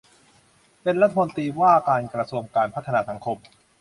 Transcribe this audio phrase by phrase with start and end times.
[0.83, 3.37] เป็นรัฐมนตรีว่าการกระทรวงการพัฒนาสังคม